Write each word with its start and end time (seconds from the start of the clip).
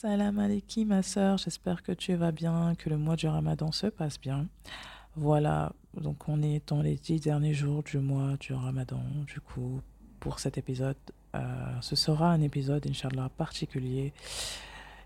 Salam 0.00 0.38
alaikum 0.38 0.86
ma 0.86 1.02
soeur, 1.02 1.38
j'espère 1.38 1.82
que 1.82 1.90
tu 1.90 2.14
vas 2.14 2.30
bien, 2.30 2.76
que 2.78 2.88
le 2.88 2.96
mois 2.96 3.16
du 3.16 3.26
ramadan 3.26 3.72
se 3.72 3.88
passe 3.88 4.20
bien. 4.20 4.46
Voilà, 5.16 5.72
donc 6.00 6.28
on 6.28 6.40
est 6.40 6.68
dans 6.68 6.82
les 6.82 6.94
dix 6.94 7.18
derniers 7.18 7.52
jours 7.52 7.82
du 7.82 7.98
mois 7.98 8.36
du 8.38 8.52
ramadan, 8.52 9.02
du 9.26 9.40
coup, 9.40 9.80
pour 10.20 10.38
cet 10.38 10.56
épisode. 10.56 10.94
Euh, 11.34 11.40
ce 11.80 11.96
sera 11.96 12.30
un 12.30 12.40
épisode, 12.42 12.86
Inch'Allah, 12.86 13.28
particulier 13.36 14.12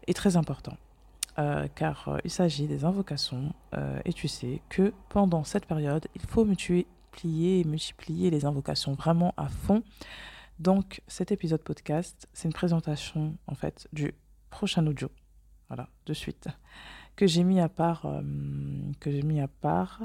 et 0.06 0.12
très 0.12 0.36
important. 0.36 0.76
Euh, 1.38 1.68
car 1.74 2.08
euh, 2.08 2.18
il 2.24 2.30
s'agit 2.30 2.66
des 2.66 2.84
invocations, 2.84 3.54
et 4.04 4.12
tu 4.12 4.28
sais 4.28 4.60
que 4.68 4.92
pendant 5.08 5.42
cette 5.42 5.64
période, 5.64 6.06
il 6.14 6.20
faut 6.20 6.44
multiplier 6.44 7.60
et 7.60 7.64
multiplier 7.64 8.28
les 8.28 8.44
invocations 8.44 8.92
vraiment 8.92 9.32
à 9.38 9.48
fond. 9.48 9.82
Donc 10.58 11.00
cet 11.08 11.32
épisode 11.32 11.62
podcast, 11.62 12.28
c'est 12.34 12.46
une 12.46 12.52
présentation 12.52 13.38
en 13.46 13.54
fait 13.54 13.88
du 13.94 14.12
prochain 14.52 14.86
audio. 14.86 15.10
Voilà, 15.68 15.88
de 16.06 16.12
suite. 16.12 16.46
Que 17.16 17.26
j'ai 17.26 17.42
mis 17.42 17.58
à 17.58 17.68
part. 17.68 18.04
Euh, 18.04 18.22
que 19.00 19.10
j'ai 19.10 19.22
mis 19.22 19.40
à 19.40 19.48
part. 19.48 20.02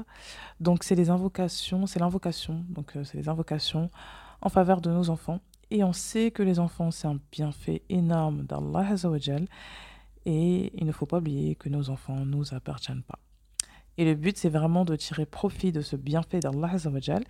Donc, 0.58 0.82
c'est 0.82 0.96
les 0.96 1.10
invocations. 1.10 1.86
C'est 1.86 2.00
l'invocation. 2.00 2.64
Donc, 2.70 2.96
euh, 2.96 3.04
c'est 3.04 3.18
les 3.18 3.28
invocations 3.28 3.90
en 4.40 4.48
faveur 4.48 4.80
de 4.80 4.90
nos 4.90 5.10
enfants. 5.10 5.40
Et 5.70 5.84
on 5.84 5.92
sait 5.92 6.30
que 6.30 6.42
les 6.42 6.58
enfants, 6.58 6.90
c'est 6.90 7.06
un 7.06 7.20
bienfait 7.30 7.82
énorme 7.90 8.44
d'Allah 8.44 8.88
Azzawajal. 8.90 9.46
Et 10.24 10.72
il 10.74 10.86
ne 10.86 10.92
faut 10.92 11.06
pas 11.06 11.18
oublier 11.18 11.54
que 11.54 11.68
nos 11.68 11.90
enfants 11.90 12.16
ne 12.16 12.24
nous 12.24 12.54
appartiennent 12.54 13.02
pas. 13.02 13.18
Et 13.98 14.04
le 14.04 14.14
but, 14.14 14.38
c'est 14.38 14.48
vraiment 14.48 14.84
de 14.84 14.96
tirer 14.96 15.26
profit 15.26 15.72
de 15.72 15.82
ce 15.82 15.96
bienfait 15.96 16.40
d'Allah 16.40 16.70
Azzawajal 16.72 17.24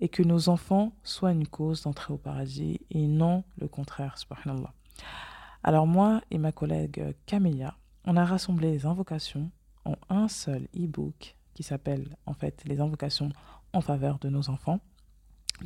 et 0.00 0.08
que 0.08 0.22
nos 0.22 0.48
enfants 0.48 0.92
soient 1.02 1.32
une 1.32 1.46
cause 1.46 1.82
d'entrée 1.82 2.12
au 2.12 2.18
paradis 2.18 2.80
et 2.90 3.06
non 3.06 3.44
le 3.58 3.68
contraire, 3.68 4.18
subhanallah. 4.18 4.74
Alors 5.62 5.86
moi 5.86 6.22
et 6.30 6.38
ma 6.38 6.52
collègue 6.52 7.14
Camélia, 7.26 7.76
on 8.04 8.16
a 8.16 8.24
rassemblé 8.24 8.70
les 8.70 8.86
invocations 8.86 9.50
en 9.84 9.96
un 10.08 10.28
seul 10.28 10.68
e-book 10.76 11.36
qui 11.54 11.62
s'appelle 11.62 12.16
en 12.26 12.34
fait 12.34 12.62
les 12.64 12.80
invocations 12.80 13.30
en 13.72 13.80
faveur 13.80 14.18
de 14.18 14.28
nos 14.28 14.48
enfants. 14.50 14.80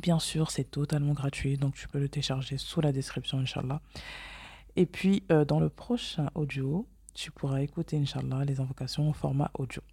Bien 0.01 0.17
sûr, 0.17 0.49
c'est 0.49 0.63
totalement 0.71 1.13
gratuit, 1.13 1.57
donc 1.57 1.75
tu 1.75 1.87
peux 1.87 1.99
le 1.99 2.09
télécharger 2.09 2.57
sous 2.57 2.81
la 2.81 2.91
description, 2.91 3.37
Inch'Allah. 3.37 3.79
Et 4.75 4.87
puis, 4.87 5.23
euh, 5.31 5.45
dans 5.45 5.59
le 5.59 5.69
prochain 5.69 6.31
audio, 6.33 6.87
tu 7.13 7.31
pourras 7.31 7.61
écouter, 7.61 7.97
Inch'Allah, 7.97 8.43
les 8.43 8.59
invocations 8.59 9.07
au 9.07 9.13
format 9.13 9.51
audio. 9.53 9.83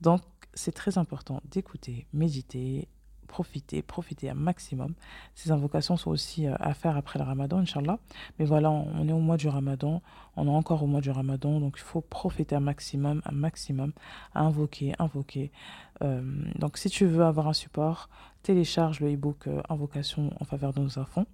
Donc, 0.00 0.22
c'est 0.52 0.72
très 0.72 0.98
important 0.98 1.40
d'écouter, 1.44 2.06
méditer, 2.12 2.88
profiter, 3.34 3.82
profiter 3.82 4.30
un 4.30 4.34
maximum. 4.34 4.94
Ces 5.34 5.50
invocations 5.50 5.96
sont 5.96 6.12
aussi 6.12 6.46
euh, 6.46 6.54
à 6.60 6.72
faire 6.72 6.96
après 6.96 7.18
le 7.18 7.24
ramadan, 7.24 7.58
Inch'Allah. 7.58 7.98
Mais 8.38 8.44
voilà, 8.44 8.70
on 8.70 9.08
est 9.08 9.12
au 9.12 9.18
mois 9.18 9.36
du 9.36 9.48
ramadan, 9.48 10.02
on 10.36 10.46
est 10.46 10.50
encore 10.50 10.84
au 10.84 10.86
mois 10.86 11.00
du 11.00 11.10
ramadan, 11.10 11.58
donc 11.58 11.74
il 11.76 11.82
faut 11.82 12.00
profiter 12.00 12.54
un 12.54 12.60
maximum, 12.60 13.22
un 13.24 13.32
maximum, 13.32 13.92
invoquer, 14.36 14.94
invoquer. 15.00 15.50
Euh, 16.02 16.22
donc 16.60 16.78
si 16.78 16.88
tu 16.90 17.06
veux 17.06 17.24
avoir 17.24 17.48
un 17.48 17.54
support, 17.54 18.08
télécharge 18.44 19.00
le 19.00 19.12
e-book 19.12 19.48
euh, 19.48 19.60
Invocation 19.68 20.30
en 20.38 20.44
faveur 20.44 20.72
de 20.72 20.78
nos 20.78 20.96
enfants. 21.00 21.26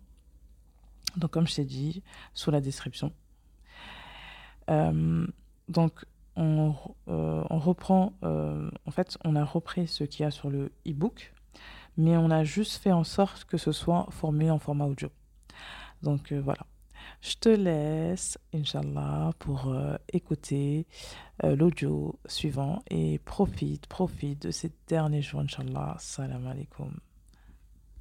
Donc 1.18 1.32
comme 1.32 1.46
je 1.46 1.56
t'ai 1.56 1.66
dit, 1.66 2.02
sous 2.32 2.50
la 2.50 2.62
description. 2.62 3.12
donc 5.68 5.92
on, 6.36 6.74
on 7.06 7.58
reprend, 7.58 8.14
en 8.22 8.90
fait, 8.90 9.18
on 9.24 9.36
a 9.36 9.44
repris 9.44 9.86
ce 9.86 10.04
qu'il 10.04 10.22
y 10.22 10.26
a 10.26 10.30
sur 10.30 10.48
le 10.48 10.72
e-book 10.86 11.32
mais 12.00 12.16
on 12.16 12.30
a 12.30 12.44
juste 12.44 12.82
fait 12.82 12.92
en 12.92 13.04
sorte 13.04 13.44
que 13.44 13.58
ce 13.58 13.72
soit 13.72 14.06
formé 14.10 14.50
en 14.50 14.58
format 14.58 14.86
audio. 14.86 15.10
Donc 16.02 16.32
euh, 16.32 16.40
voilà. 16.40 16.66
Je 17.20 17.34
te 17.34 17.48
laisse, 17.50 18.38
Inch'Allah, 18.54 19.32
pour 19.38 19.68
euh, 19.68 19.96
écouter 20.12 20.86
euh, 21.44 21.54
l'audio 21.54 22.18
suivant 22.26 22.82
et 22.90 23.18
profite, 23.18 23.86
profite 23.86 24.42
de 24.42 24.50
ces 24.50 24.72
derniers 24.86 25.22
jours, 25.22 25.40
Inch'Allah. 25.40 25.96
Salam 25.98 26.46
alaikum. 26.46 26.98